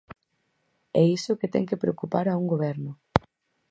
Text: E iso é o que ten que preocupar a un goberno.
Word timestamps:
E 0.99 1.01
iso 1.15 1.27
é 1.29 1.33
o 1.35 1.39
que 1.41 1.51
ten 1.53 1.67
que 1.69 1.81
preocupar 1.83 2.25
a 2.27 2.39
un 2.41 2.45
goberno. 2.53 2.91